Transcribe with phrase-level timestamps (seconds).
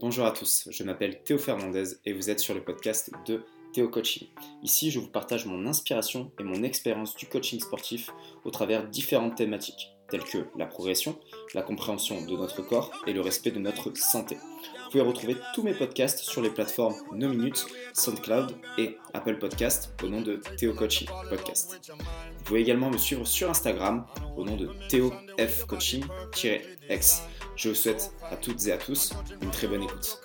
[0.00, 3.42] Bonjour à tous, je m'appelle Théo Fernandez et vous êtes sur le podcast de
[3.74, 4.28] Théo Coaching.
[4.62, 8.08] Ici, je vous partage mon inspiration et mon expérience du coaching sportif
[8.46, 11.18] au travers différentes thématiques telles que la progression,
[11.54, 14.36] la compréhension de notre corps et le respect de notre santé.
[14.36, 19.94] Vous pouvez retrouver tous mes podcasts sur les plateformes No Minutes, SoundCloud et Apple Podcast
[20.02, 21.78] au nom de Théo Coaching Podcast.
[22.38, 27.22] Vous pouvez également me suivre sur Instagram au nom de Théo F Coaching-X.
[27.60, 30.18] Je vous souhaite à toutes et à tous une très bonne écoute.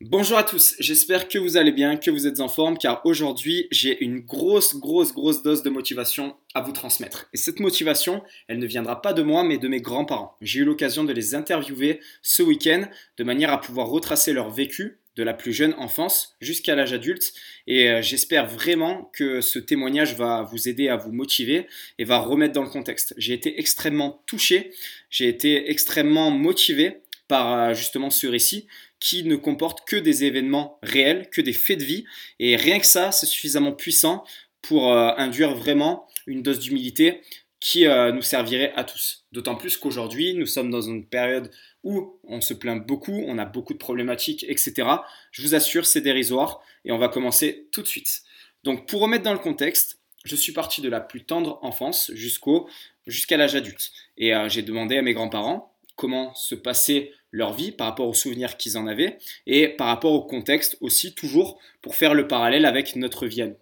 [0.00, 3.68] Bonjour à tous, j'espère que vous allez bien, que vous êtes en forme, car aujourd'hui
[3.70, 7.28] j'ai une grosse, grosse, grosse dose de motivation à vous transmettre.
[7.34, 10.38] Et cette motivation, elle ne viendra pas de moi, mais de mes grands-parents.
[10.40, 15.00] J'ai eu l'occasion de les interviewer ce week-end, de manière à pouvoir retracer leur vécu
[15.16, 17.32] de la plus jeune enfance jusqu'à l'âge adulte.
[17.66, 21.66] Et euh, j'espère vraiment que ce témoignage va vous aider à vous motiver
[21.98, 23.14] et va remettre dans le contexte.
[23.16, 24.72] J'ai été extrêmement touché,
[25.10, 28.66] j'ai été extrêmement motivé par euh, justement ce récit
[29.00, 32.04] qui ne comporte que des événements réels, que des faits de vie.
[32.38, 34.24] Et rien que ça, c'est suffisamment puissant
[34.62, 37.20] pour euh, induire vraiment une dose d'humilité
[37.60, 39.24] qui euh, nous servirait à tous.
[39.32, 41.50] D'autant plus qu'aujourd'hui, nous sommes dans une période
[41.82, 44.88] où on se plaint beaucoup, on a beaucoup de problématiques, etc.
[45.30, 48.22] Je vous assure, c'est dérisoire et on va commencer tout de suite.
[48.64, 53.36] Donc pour remettre dans le contexte, je suis parti de la plus tendre enfance jusqu'à
[53.36, 53.92] l'âge adulte.
[54.18, 58.56] Et j'ai demandé à mes grands-parents comment se passait leur vie par rapport aux souvenirs
[58.56, 62.96] qu'ils en avaient et par rapport au contexte aussi toujours pour faire le parallèle avec
[62.96, 63.56] notre vie à nous.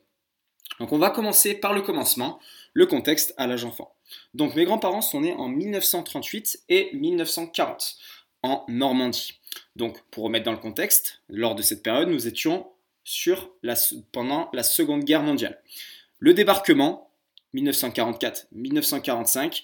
[0.81, 2.41] Donc on va commencer par le commencement,
[2.73, 3.95] le contexte à l'âge enfant.
[4.35, 7.97] Donc mes grands-parents sont nés en 1938 et 1940
[8.43, 9.41] en Normandie.
[9.77, 12.67] Donc pour remettre dans le contexte, lors de cette période, nous étions
[13.05, 13.75] sur la,
[14.13, 15.63] pendant la Seconde Guerre mondiale.
[16.19, 17.11] Le débarquement,
[17.55, 19.63] 1944-1945,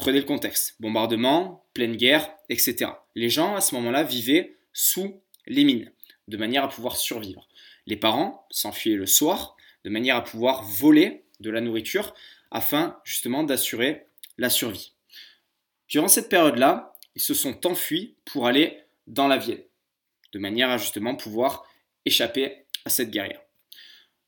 [0.00, 0.76] Prenez le contexte.
[0.80, 2.92] Bombardement, pleine guerre, etc.
[3.14, 5.92] Les gens, à ce moment-là, vivaient sous les mines,
[6.26, 7.46] de manière à pouvoir survivre.
[7.86, 12.14] Les parents s'enfuyaient le soir, de manière à pouvoir voler de la nourriture,
[12.50, 14.06] afin justement d'assurer
[14.38, 14.92] la survie.
[15.88, 19.62] Durant cette période-là, ils se sont enfuis pour aller dans la Vienne,
[20.32, 21.64] de manière à justement pouvoir
[22.04, 23.40] échapper à cette guerrière.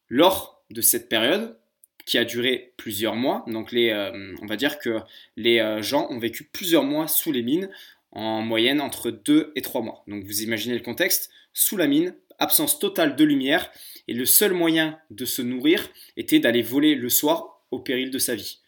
[0.08, 1.56] Lors de cette période,
[2.04, 3.44] qui a duré plusieurs mois.
[3.46, 5.00] Donc euh, on va dire que
[5.36, 7.70] les euh, gens ont vécu plusieurs mois sous les mines,
[8.10, 10.04] en moyenne entre 2 et 3 mois.
[10.06, 13.70] Donc vous imaginez le contexte, sous la mine, absence totale de lumière,
[14.08, 18.18] et le seul moyen de se nourrir était d'aller voler le soir au péril de
[18.18, 18.58] sa vie.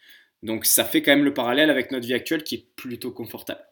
[0.42, 3.64] Donc ça fait quand même le parallèle avec notre vie actuelle qui est plutôt confortable.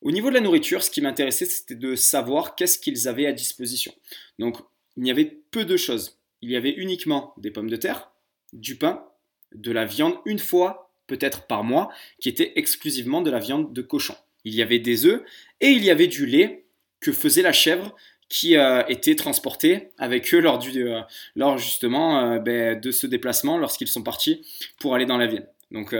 [0.00, 3.32] Au niveau de la nourriture, ce qui m'intéressait, c'était de savoir qu'est-ce qu'ils avaient à
[3.32, 3.94] disposition.
[4.38, 4.56] Donc
[4.96, 6.18] il y avait peu de choses.
[6.40, 8.10] Il y avait uniquement des pommes de terre,
[8.52, 9.06] du pain,
[9.52, 13.82] de la viande une fois peut-être par mois, qui était exclusivement de la viande de
[13.82, 14.14] cochon.
[14.44, 15.22] Il y avait des œufs
[15.60, 16.66] et il y avait du lait
[17.00, 17.96] que faisait la chèvre
[18.30, 21.00] qui euh, était transportée avec eux lors, du, euh,
[21.36, 24.46] lors justement euh, ben, de ce déplacement lorsqu'ils sont partis
[24.78, 25.46] pour aller dans la Vienne.
[25.70, 25.94] Donc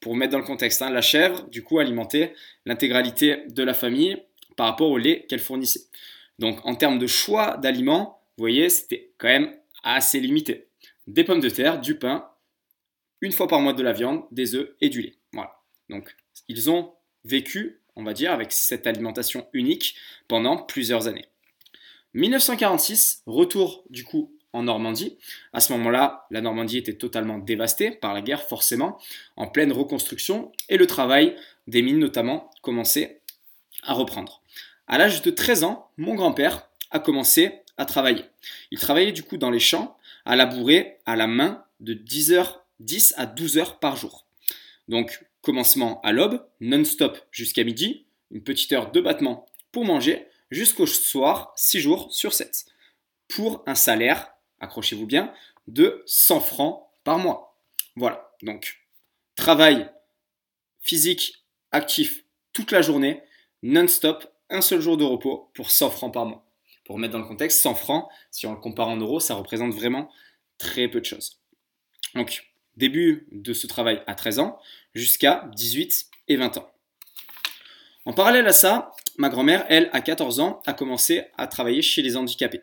[0.00, 2.34] pour mettre dans le contexte, hein, la chèvre du coup alimentait
[2.64, 4.16] l'intégralité de la famille
[4.56, 5.82] par rapport au lait qu'elle fournissait.
[6.38, 10.68] Donc en termes de choix d'aliments, vous voyez, c'était quand même assez limité
[11.06, 12.28] des pommes de terre, du pain,
[13.20, 15.16] une fois par mois de la viande, des œufs et du lait.
[15.32, 15.60] Voilà.
[15.88, 16.14] Donc,
[16.48, 16.94] ils ont
[17.24, 19.96] vécu, on va dire, avec cette alimentation unique
[20.28, 21.26] pendant plusieurs années.
[22.14, 25.16] 1946, retour du coup en Normandie.
[25.52, 28.98] À ce moment-là, la Normandie était totalement dévastée par la guerre, forcément,
[29.36, 31.36] en pleine reconstruction, et le travail
[31.66, 33.20] des mines notamment commençait
[33.82, 34.42] à reprendre.
[34.86, 38.24] À l'âge de 13 ans, mon grand-père a commencé à travailler.
[38.70, 42.64] Il travaillait du coup dans les champs à labourer à la main de 10 heures,
[42.80, 44.26] 10 à 12 heures par jour.
[44.88, 50.86] Donc, commencement à l'aube, non-stop jusqu'à midi, une petite heure de battement pour manger, jusqu'au
[50.86, 52.66] soir, 6 jours sur 7.
[53.28, 55.32] Pour un salaire, accrochez-vous bien,
[55.66, 57.58] de 100 francs par mois.
[57.96, 58.78] Voilà, donc
[59.34, 59.90] travail
[60.80, 63.22] physique actif toute la journée,
[63.62, 66.46] non-stop, un seul jour de repos pour 100 francs par mois.
[66.84, 69.72] Pour mettre dans le contexte, 100 francs, si on le compare en euros, ça représente
[69.72, 70.10] vraiment
[70.58, 71.40] très peu de choses.
[72.14, 74.58] Donc, début de ce travail à 13 ans
[74.94, 76.71] jusqu'à 18 et 20 ans.
[78.04, 82.02] En parallèle à ça, ma grand-mère, elle, à 14 ans, a commencé à travailler chez
[82.02, 82.62] les handicapés.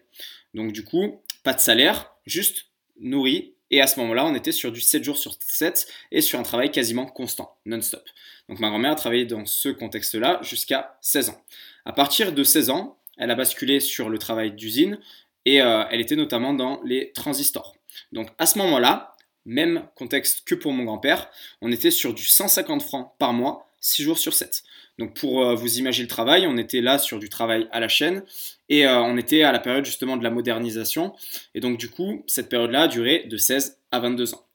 [0.53, 2.65] Donc du coup, pas de salaire, juste
[2.99, 3.53] nourri.
[3.71, 6.43] Et à ce moment-là, on était sur du 7 jours sur 7 et sur un
[6.43, 8.03] travail quasiment constant, non-stop.
[8.49, 11.41] Donc ma grand-mère a travaillé dans ce contexte-là jusqu'à 16 ans.
[11.85, 14.99] À partir de 16 ans, elle a basculé sur le travail d'usine
[15.45, 17.75] et euh, elle était notamment dans les transistors.
[18.11, 19.15] Donc à ce moment-là,
[19.45, 21.29] même contexte que pour mon grand-père,
[21.61, 24.63] on était sur du 150 francs par mois, 6 jours sur 7.
[24.99, 27.87] Donc pour euh, vous imaginer le travail, on était là sur du travail à la
[27.87, 28.21] chaîne
[28.67, 31.15] et euh, on était à la période justement de la modernisation.
[31.55, 34.45] Et donc du coup, cette période-là a duré de 16 à 22 ans.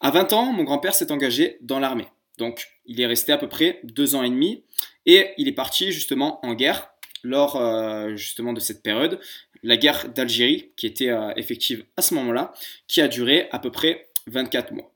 [0.00, 2.06] À 20 ans, mon grand-père s'est engagé dans l'armée.
[2.38, 4.64] Donc il est resté à peu près deux ans et demi
[5.04, 6.88] et il est parti justement en guerre
[7.22, 9.20] lors euh, justement de cette période,
[9.62, 12.54] la guerre d'Algérie qui était effective à ce moment-là,
[12.88, 14.90] qui a duré à peu près 24 mois.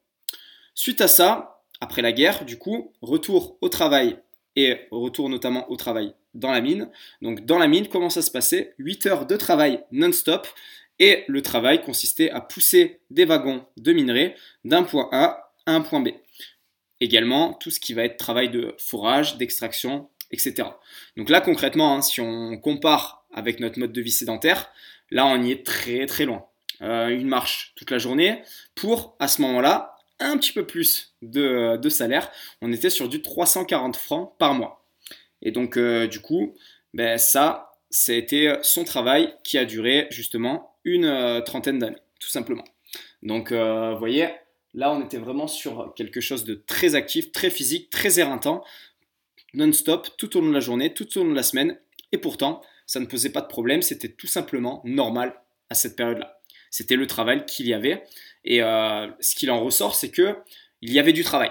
[0.75, 4.17] Suite à ça, après la guerre, du coup, retour au travail
[4.57, 6.89] et retour notamment au travail dans la mine.
[7.23, 8.75] Donc dans la mine, comment ça se passait?
[8.79, 10.47] 8 heures de travail non-stop
[10.99, 15.81] et le travail consistait à pousser des wagons de minerai d'un point A à un
[15.81, 16.09] point B.
[17.01, 20.69] Également, tout ce qui va être travail de forage, d'extraction, etc.
[21.17, 24.71] Donc là, concrètement, hein, si on compare avec notre mode de vie sédentaire,
[25.11, 26.45] là, on y est très très loin.
[26.83, 28.43] Euh, une marche toute la journée
[28.75, 29.90] pour, à ce moment-là,
[30.21, 32.31] un petit peu plus de, salaire.
[32.61, 34.87] On était sur du 340 francs par mois.
[35.43, 36.55] Et donc, euh, du coup,
[36.95, 42.65] ben, ça, c'était son travail qui a duré justement une euh, trentaine d'années, tout simplement.
[43.23, 44.29] Donc, euh, vous voyez,
[44.75, 48.65] là, on était vraiment sur quelque chose de très actif, très physique, très éreintant,
[49.55, 51.79] non-stop, tout au long de la journée, tout au long de la semaine.
[52.13, 55.35] Et pourtant, ça ne posait pas de problème, c'était tout simplement normal
[55.71, 56.40] à cette période-là.
[56.71, 58.05] C'était le travail qu'il y avait.
[58.45, 60.37] Et euh, ce qu'il en ressort, c'est que
[60.81, 61.51] il y avait du travail.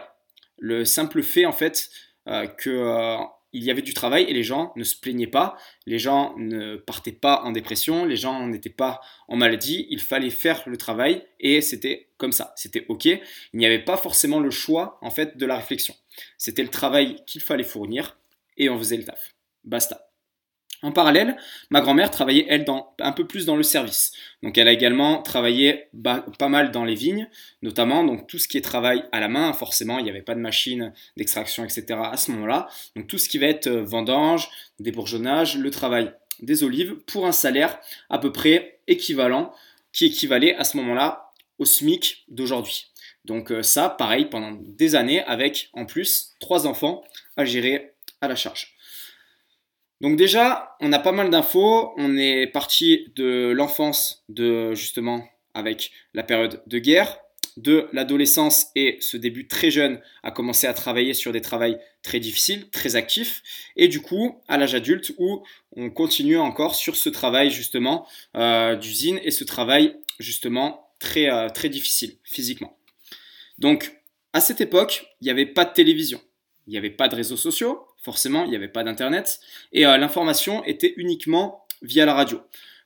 [0.57, 1.89] Le simple fait, en fait,
[2.27, 3.17] euh, qu'il euh,
[3.53, 7.11] y avait du travail et les gens ne se plaignaient pas, les gens ne partaient
[7.11, 11.61] pas en dépression, les gens n'étaient pas en maladie, il fallait faire le travail et
[11.61, 13.05] c'était comme ça, c'était ok.
[13.05, 13.19] Il
[13.53, 15.95] n'y avait pas forcément le choix en fait de la réflexion.
[16.37, 18.17] C'était le travail qu'il fallait fournir
[18.57, 19.35] et on faisait le taf.
[19.63, 20.08] Basta.
[20.81, 21.35] En parallèle,
[21.71, 24.13] ma grand-mère travaillait, elle, dans, un peu plus dans le service.
[24.43, 27.27] Donc elle a également travaillé pas mal dans les vignes,
[27.61, 30.35] notamment donc tout ce qui est travail à la main, forcément, il n'y avait pas
[30.35, 31.99] de machine d'extraction, etc.
[32.01, 32.69] à ce moment-là.
[32.95, 34.49] Donc tout ce qui va être euh, vendange,
[34.79, 37.79] débourgeonnage, le travail des olives, pour un salaire
[38.09, 39.53] à peu près équivalent,
[39.91, 42.87] qui équivalait à ce moment-là au SMIC d'aujourd'hui.
[43.25, 47.03] Donc euh, ça, pareil, pendant des années, avec en plus trois enfants
[47.35, 48.75] à gérer à la charge.
[50.01, 51.93] Donc déjà, on a pas mal d'infos.
[51.97, 57.19] On est parti de l'enfance, de justement avec la période de guerre,
[57.57, 62.19] de l'adolescence et ce début très jeune à commencer à travailler sur des travails très
[62.19, 63.43] difficiles, très actifs,
[63.75, 65.43] et du coup à l'âge adulte où
[65.75, 71.49] on continue encore sur ce travail justement euh, d'usine et ce travail justement très, euh,
[71.49, 72.77] très difficile physiquement.
[73.57, 73.99] Donc
[74.31, 76.21] à cette époque, il n'y avait pas de télévision,
[76.69, 79.39] il n'y avait pas de réseaux sociaux, forcément, il n'y avait pas d'Internet,
[79.73, 82.41] et euh, l'information était uniquement via la radio.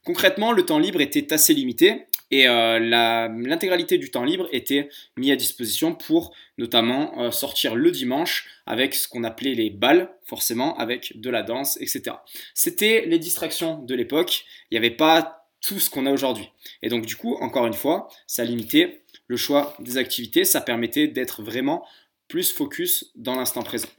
[0.06, 4.88] Concrètement, le temps libre était assez limité, et euh, l'intégralité du temps libre était
[5.18, 10.09] mis à disposition pour notamment euh, sortir le dimanche avec ce qu'on appelait les balles,
[10.24, 12.15] forcément, avec de la danse, etc.
[12.53, 16.50] C'était les distractions de l'époque, il n'y avait pas tout ce qu'on a aujourd'hui.
[16.81, 21.07] Et donc du coup, encore une fois, ça limitait le choix des activités, ça permettait
[21.07, 21.86] d'être vraiment
[22.33, 23.89] plus focus dans l'instant présent.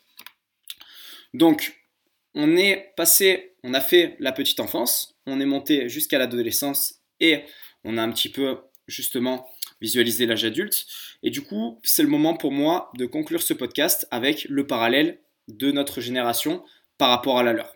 [1.35, 1.81] Donc,
[2.35, 7.45] on est passé, on a fait la petite enfance, on est monté jusqu'à l'adolescence et
[7.85, 8.59] on a un petit peu
[8.89, 9.49] justement
[9.81, 10.85] visualisé l'âge adulte.
[11.23, 15.21] Et du coup, c'est le moment pour moi de conclure ce podcast avec le parallèle
[15.47, 16.65] de notre génération
[16.99, 17.74] par rapport à la leur.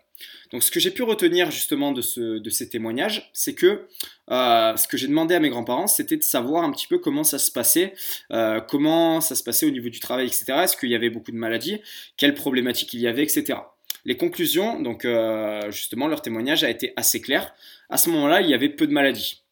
[0.52, 3.86] Donc ce que j'ai pu retenir justement de, ces témoignages, c'est que
[4.30, 7.24] euh, ce que j'ai demandé à mes grands-parents, c'était de savoir un petit peu comment
[7.24, 7.94] ça se passait,
[8.32, 10.46] euh, comment ça se passait au niveau du travail, etc.
[10.62, 11.80] Est-ce qu'il y avait beaucoup de maladies,
[12.16, 13.58] quelles problématiques il y avait, etc.
[14.04, 17.54] Les conclusions, donc euh, justement, leur témoignage a été assez clair.
[17.90, 19.42] À ce moment-là, il y avait peu de maladies.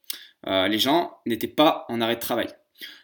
[0.46, 2.48] les gens n'étaient pas en arrêt de travail.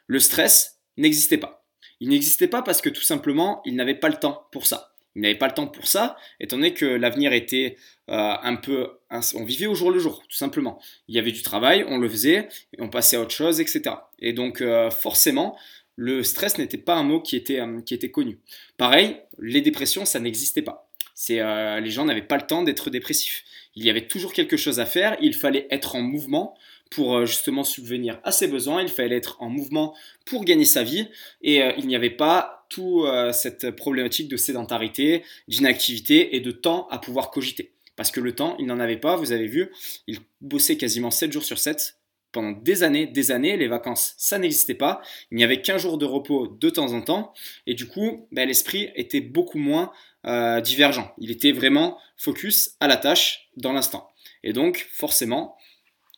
[0.07, 1.66] Le stress n'existait pas.
[2.00, 4.92] Il n'existait pas parce que tout simplement, ils n'avaient pas le temps pour ça.
[5.14, 7.76] Il n'avait pas le temps pour ça, étant donné que l'avenir était
[8.09, 8.90] euh, un peu...
[9.35, 10.81] On vivait au jour le jour, tout simplement.
[11.09, 13.97] Il y avait du travail, on le faisait, on passait à autre chose, etc.
[14.19, 15.57] Et donc euh, forcément,
[15.97, 18.38] le stress n'était pas un mot qui était, euh, qui était connu.
[18.78, 20.88] Pareil, les dépressions, ça n'existait pas.
[21.28, 23.45] Les gens n'avaient pas le temps d'être dépressifs.
[23.76, 26.57] Il y avait toujours quelque chose à faire, il fallait être en mouvement
[26.90, 29.95] pour justement subvenir à ses besoins, il fallait être en mouvement
[30.26, 31.09] pour gagner sa vie,
[31.42, 36.88] et il n'y avait pas toute euh, cette problématique de sédentarité, d'inactivité et de temps
[36.91, 37.73] à pouvoir cogiter.
[37.97, 39.71] Parce que le temps, il n'en avait pas, vous avez vu,
[40.07, 41.99] il bossait quasiment 7 jours sur 7
[42.33, 45.02] pendant des années, des années, les vacances, ça n'existait pas.
[45.31, 47.35] Il n'y avait qu'un jour de repos de temps en temps.
[47.67, 49.93] Et du coup, ben, l'esprit était beaucoup moins
[50.26, 51.12] euh, divergent.
[51.19, 54.09] Il était vraiment focus à la tâche dans l'instant.
[54.43, 55.57] Et donc, forcément,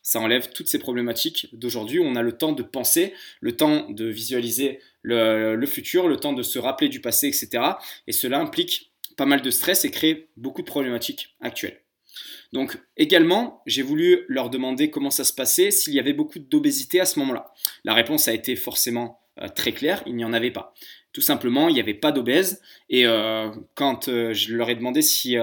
[0.05, 4.05] ça enlève toutes ces problématiques d'aujourd'hui on a le temps de penser, le temps de
[4.05, 7.65] visualiser le, futur, le temps de se rappeler du passé, etc.
[8.07, 11.81] Et cela implique pas mal de stress et crée beaucoup de problématiques actuelles.
[12.53, 17.01] Donc également, j'ai voulu leur demander comment ça se passait s'il y avait beaucoup d'obésité
[17.01, 17.53] à ce moment-là.
[17.85, 20.75] La réponse a été forcément euh, très claire, il n'y en avait pas.
[21.15, 22.61] Tout simplement, il n'y avait pas d'obèse.
[22.91, 25.37] Et euh, quand euh, je leur ai demandé si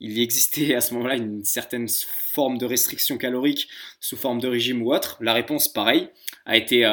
[0.00, 3.68] il existait à ce moment-là une certaine forme de restriction calorique
[4.00, 6.08] sous forme de régime ou autre, la réponse, pareil,
[6.46, 6.84] a été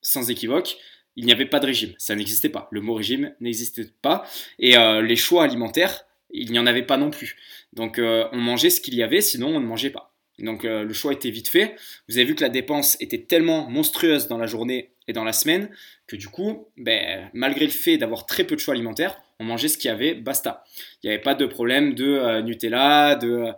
[0.00, 0.76] sans équivoque
[1.16, 2.66] il n'y avait pas de régime, ça n'existait pas.
[2.72, 4.24] Le mot régime n'existait pas.
[4.58, 6.04] Et les choix alimentaires,
[6.34, 7.36] il n'y en avait pas non plus.
[7.72, 10.12] Donc euh, on mangeait ce qu'il y avait, sinon on ne mangeait pas.
[10.38, 11.76] Donc euh, le choix était vite fait.
[12.08, 15.32] Vous avez vu que la dépense était tellement monstrueuse dans la journée et dans la
[15.32, 15.70] semaine
[16.06, 19.68] que du coup, ben, malgré le fait d'avoir très peu de choix alimentaires, on mangeait
[19.68, 20.64] ce qu'il y avait, basta.
[21.02, 23.52] Il n'y avait pas de problème de euh, Nutella, de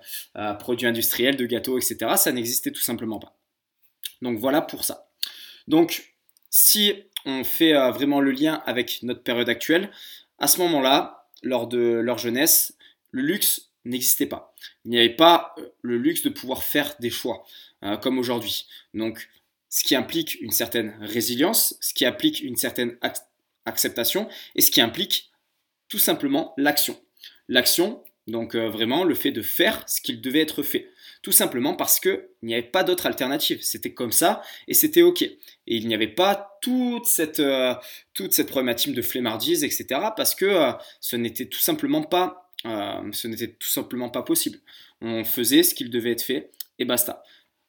[0.58, 2.12] produits industriels, de gâteaux, etc.
[2.16, 3.36] Ça n'existait tout simplement pas.
[4.22, 5.10] Donc voilà pour ça.
[5.68, 6.14] Donc
[6.50, 6.94] si
[7.26, 9.90] on fait vraiment le lien avec notre période actuelle,
[10.38, 12.76] à ce moment-là, lors de leur jeunesse,
[13.10, 14.54] le luxe n'existait pas.
[14.84, 17.44] Il n'y avait pas euh, le luxe de pouvoir faire des choix
[17.82, 18.66] euh, comme aujourd'hui.
[18.94, 19.28] Donc,
[19.68, 22.96] ce qui implique une certaine résilience, ce qui implique une certaine
[23.64, 25.30] acceptation et ce qui implique
[25.88, 27.00] tout simplement l'action.
[27.48, 30.90] L'action, donc euh, vraiment le fait de faire ce qu'il devait être fait.
[31.22, 33.60] Tout simplement parce qu'il n'y avait pas d'autre alternative.
[33.62, 35.22] C'était comme ça et c'était OK.
[35.22, 37.42] Et il n'y avait pas toute cette,
[38.14, 39.86] toute cette problématique de flemmardise, etc.
[40.16, 44.58] Parce que ce n'était tout simplement pas euh, ce n'était tout simplement pas possible.
[45.00, 47.22] On faisait ce qu'il devait être fait et basta.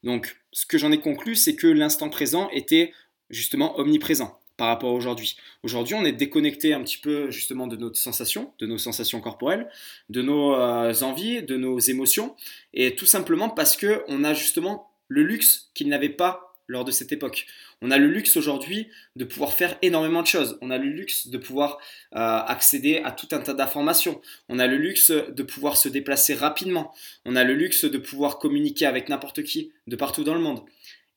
[0.04, 2.94] Donc, ce que j'en ai conclu, c'est que l'instant présent était
[3.30, 5.38] justement omniprésent par rapport à aujourd'hui.
[5.64, 9.70] Aujourd'hui, on est déconnecté un petit peu justement de nos sensations, de nos sensations corporelles,
[10.10, 12.36] de nos euh, envies, de nos émotions,
[12.74, 16.92] et tout simplement parce que on a justement le luxe qu'il n'avait pas lors de
[16.92, 17.46] cette époque.
[17.82, 20.58] On a le luxe aujourd'hui de pouvoir faire énormément de choses.
[20.62, 21.78] On a le luxe de pouvoir
[22.16, 24.22] euh, accéder à tout un tas d'informations.
[24.50, 26.94] On a le luxe de pouvoir se déplacer rapidement.
[27.26, 30.62] On a le luxe de pouvoir communiquer avec n'importe qui de partout dans le monde.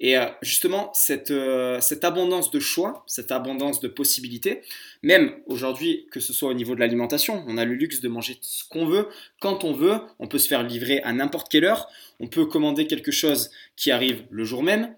[0.01, 4.63] Et euh, justement, cette, euh, cette, abondance de choix, cette abondance de possibilités,
[5.03, 8.39] même aujourd'hui, que ce soit au niveau de l'alimentation, on a le luxe de manger
[8.41, 9.09] ce qu'on veut,
[9.41, 11.87] quand on veut, on peut se faire livrer à n'importe quelle heure,
[12.19, 14.95] on peut commander quelque chose qui arrive le jour même,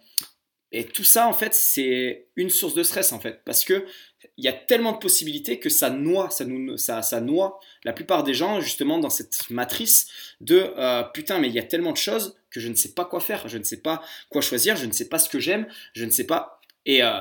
[0.72, 3.84] et tout ça, en fait, c'est une source de stress, en fait, parce que
[4.38, 7.92] il y a tellement de possibilités que ça noie, ça, nous, ça, ça noie la
[7.92, 10.08] plupart des gens, justement, dans cette matrice
[10.40, 13.04] de euh, putain, mais il y a tellement de choses que je ne sais pas
[13.04, 15.66] quoi faire, je ne sais pas quoi choisir, je ne sais pas ce que j'aime,
[15.92, 16.60] je ne sais pas.
[16.86, 17.20] Et euh,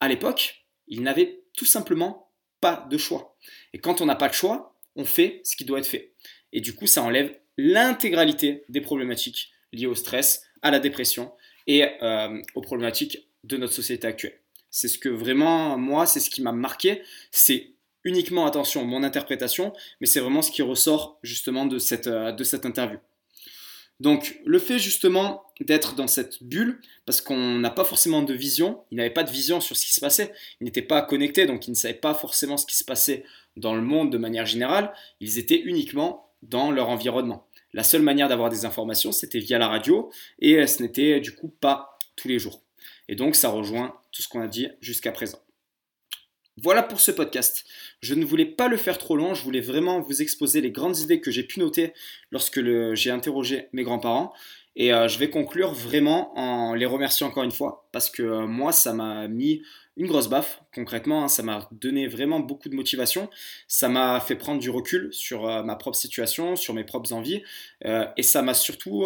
[0.00, 2.30] à l'époque, il n'avait tout simplement
[2.60, 3.36] pas de choix.
[3.72, 6.12] Et quand on n'a pas de choix, on fait ce qui doit être fait.
[6.52, 11.32] Et du coup, ça enlève l'intégralité des problématiques liées au stress, à la dépression
[11.66, 14.38] et euh, aux problématiques de notre société actuelle.
[14.70, 17.02] C'est ce que vraiment, moi, c'est ce qui m'a marqué.
[17.30, 17.72] C'est
[18.04, 22.44] uniquement, attention, mon interprétation, mais c'est vraiment ce qui ressort justement de cette, euh, de
[22.44, 22.98] cette interview.
[24.00, 28.82] Donc le fait justement d'être dans cette bulle, parce qu'on n'a pas forcément de vision,
[28.90, 31.68] il n'avait pas de vision sur ce qui se passait, il n'était pas connecté, donc
[31.68, 33.24] il ne savait pas forcément ce qui se passait
[33.56, 37.46] dans le monde de manière générale, ils étaient uniquement dans leur environnement.
[37.72, 41.48] La seule manière d'avoir des informations, c'était via la radio, et ce n'était du coup
[41.48, 42.62] pas tous les jours.
[43.08, 45.38] Et donc ça rejoint tout ce qu'on a dit jusqu'à présent.
[46.58, 47.64] Voilà pour ce podcast.
[48.02, 50.98] Je ne voulais pas le faire trop long, je voulais vraiment vous exposer les grandes
[50.98, 51.94] idées que j'ai pu noter
[52.30, 52.60] lorsque
[52.94, 54.34] j'ai interrogé mes grands-parents.
[54.74, 58.46] Et euh, je vais conclure vraiment en les remerciant encore une fois, parce que euh,
[58.46, 59.62] moi, ça m'a mis
[59.98, 61.28] une grosse baffe, concrètement, hein.
[61.28, 63.28] ça m'a donné vraiment beaucoup de motivation,
[63.68, 67.42] ça m'a fait prendre du recul sur euh, ma propre situation, sur mes propres envies,
[68.16, 69.04] et ça m'a surtout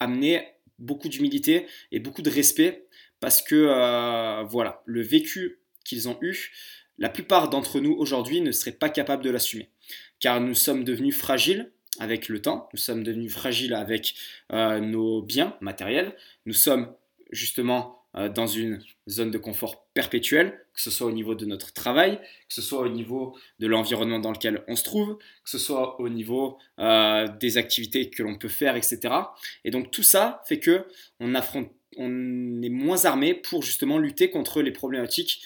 [0.00, 0.48] amené
[0.80, 2.86] beaucoup d'humilité et beaucoup de respect,
[3.20, 6.50] parce que voilà, le vécu qu'ils ont eu,
[6.98, 9.70] la plupart d'entre nous aujourd'hui ne seraient pas capables de l'assumer,
[10.18, 11.70] car nous sommes devenus fragiles
[12.00, 14.14] avec le temps, nous sommes devenus fragiles avec
[14.52, 16.92] euh, nos biens matériels, nous sommes
[17.30, 21.72] justement euh, dans une zone de confort perpétuel, que ce soit au niveau de notre
[21.72, 25.58] travail, que ce soit au niveau de l'environnement dans lequel on se trouve, que ce
[25.58, 29.14] soit au niveau euh, des activités que l'on peut faire, etc.
[29.64, 30.86] Et donc tout ça fait que
[31.20, 35.42] on affronte, on est moins armé pour justement lutter contre les problématiques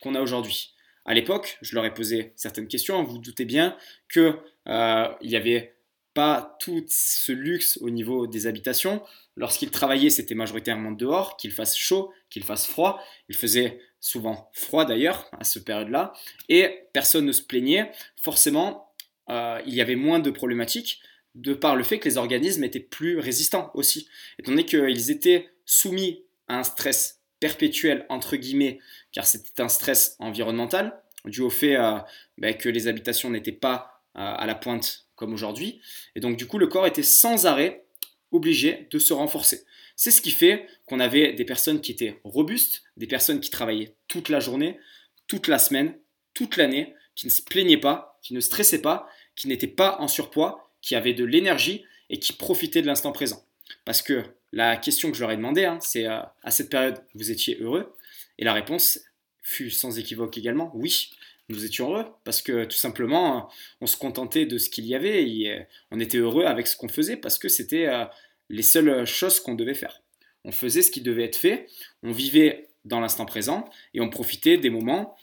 [0.00, 0.74] qu'on a aujourd'hui.
[1.04, 3.02] À l'époque, je leur ai posé certaines questions.
[3.02, 3.76] Vous, vous doutez bien
[4.12, 5.74] qu'il il y avait
[6.14, 9.02] pas tout ce luxe au niveau des habitations.
[9.36, 13.02] Lorsqu'ils travaillaient, c'était majoritairement dehors, qu'il fasse chaud, qu'il fasse froid.
[13.28, 16.12] Il faisait souvent froid d'ailleurs à cette période-là.
[16.48, 17.90] Et personne ne se plaignait.
[18.16, 18.92] Forcément,
[19.30, 21.00] euh, il y avait moins de problématiques
[21.34, 24.06] de par le fait que les organismes étaient plus résistants aussi.
[24.38, 28.80] Étant donné qu'ils étaient soumis à un stress perpétuel, entre guillemets,
[29.12, 31.98] car c'était un stress environnemental, dû au fait euh,
[32.36, 35.80] ben, que les habitations n'étaient pas à la pointe comme aujourd'hui.
[36.16, 37.84] Et donc du coup, le corps était sans arrêt
[38.32, 39.64] obligé de se renforcer.
[39.94, 43.94] C'est ce qui fait qu'on avait des personnes qui étaient robustes, des personnes qui travaillaient
[44.08, 44.80] toute la journée,
[45.28, 45.96] toute la semaine,
[46.34, 50.08] toute l'année, qui ne se plaignaient pas, qui ne stressaient pas, qui n'étaient pas en
[50.08, 53.44] surpoids, qui avaient de l'énergie et qui profitaient de l'instant présent.
[53.84, 57.00] Parce que la question que je leur ai demandé, hein, c'est euh, à cette période,
[57.14, 57.94] vous étiez heureux?
[58.38, 58.98] Et la réponse
[59.40, 61.10] fut sans équivoque également, oui,
[61.52, 65.28] nous étions heureux, parce que tout simplement, on se contentait de ce qu'il y avait,
[65.28, 68.04] et euh, on était heureux avec ce qu'on faisait, parce que c'était euh,
[68.48, 70.02] les seules choses qu'on devait faire.
[70.44, 71.68] On faisait ce qui devait être fait,
[72.02, 75.16] on vivait dans l'instant présent, et on profitait des moments,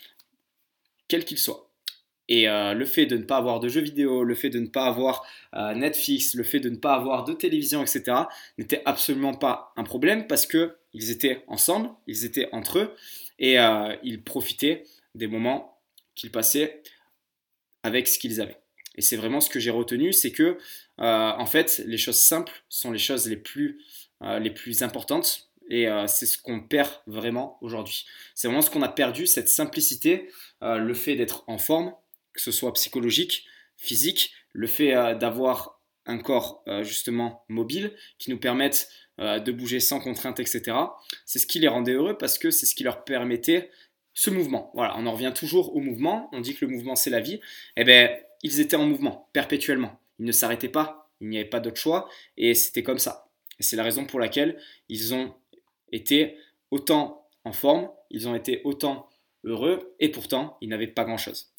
[1.07, 1.69] quels qu'ils soient.
[2.29, 4.67] Et euh, le fait de ne pas avoir de jeux vidéo, le fait de ne
[4.67, 5.25] pas avoir
[5.75, 8.03] Netflix, le fait de ne pas avoir de télévision, etc.,
[8.59, 12.95] n'était absolument pas un problème parce qu'ils étaient ensemble, ils étaient entre eux
[13.39, 13.55] et
[14.03, 14.83] ils profitaient
[15.15, 15.78] des moments
[16.19, 16.81] qu'ils passaient
[17.83, 18.57] avec ce qu'ils avaient.
[18.95, 20.57] Et c'est vraiment ce que j'ai retenu, c'est que
[20.97, 23.81] en fait, les choses simples sont les choses les plus,
[24.21, 28.05] les plus importantes et c'est ce qu'on perd vraiment aujourd'hui.
[28.35, 30.29] C'est vraiment ce qu'on a perdu, cette simplicité,
[30.61, 31.93] le fait d'être en forme,
[32.33, 33.45] que ce soit psychologique,
[33.77, 39.51] physique, le fait euh, d'avoir un corps euh, justement mobile qui nous permette euh, de
[39.51, 40.77] bouger sans contrainte, etc.
[41.25, 43.69] C'est ce qui les rendait heureux parce que c'est ce qui leur permettait
[44.13, 44.71] ce mouvement.
[44.73, 46.29] Voilà, on en revient toujours au mouvement.
[46.33, 47.39] On dit que le mouvement c'est la vie.
[47.77, 48.09] Eh bien,
[48.43, 49.99] ils étaient en mouvement perpétuellement.
[50.19, 51.09] Ils ne s'arrêtaient pas.
[51.21, 53.29] Il n'y avait pas d'autre choix et c'était comme ça.
[53.59, 55.33] C'est la raison pour laquelle ils ont
[55.91, 56.37] été
[56.71, 59.09] autant en forme, ils ont été autant
[59.43, 61.51] heureux et pourtant ils n'avaient pas grand-chose.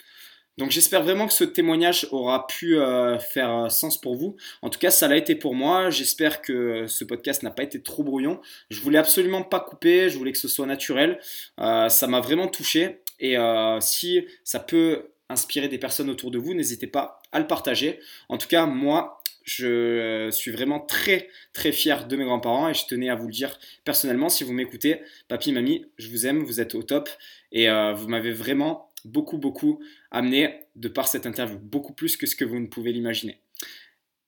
[0.60, 4.36] Donc j'espère vraiment que ce témoignage aura pu euh, faire euh, sens pour vous.
[4.60, 5.88] En tout cas, ça l'a été pour moi.
[5.88, 8.42] J'espère que ce podcast n'a pas été trop brouillon.
[8.68, 11.18] Je voulais absolument pas couper, je voulais que ce soit naturel.
[11.60, 13.00] Euh, ça m'a vraiment touché.
[13.20, 13.36] Et
[13.80, 18.00] si ça peut inspirer des personnes autour de vous, n'hésitez pas à le partager.
[18.30, 22.86] En tout cas, moi, je suis vraiment très très fier de mes grands-parents et je
[22.86, 24.30] tenais à vous le dire personnellement.
[24.30, 27.10] Si vous m'écoutez, papy, mamie, je vous aime, vous êtes au top
[27.52, 32.36] et vous m'avez vraiment beaucoup, beaucoup amené de par cette interview, beaucoup plus que ce
[32.36, 33.40] que vous ne pouvez l'imaginer.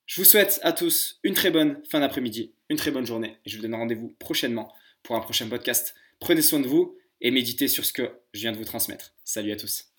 [0.07, 3.51] Je vous souhaite à tous une très bonne fin d'après-midi, une très bonne journée, et
[3.51, 5.95] je vous donne rendez-vous prochainement pour un prochain podcast.
[6.21, 9.15] Prenez soin de vous et méditez sur ce que je viens de vous transmettre.
[9.25, 9.91] Salut à tous.